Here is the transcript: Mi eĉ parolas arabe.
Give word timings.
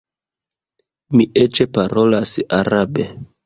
Mi 1.15 1.29
eĉ 1.43 1.63
parolas 1.77 2.37
arabe. 2.61 3.11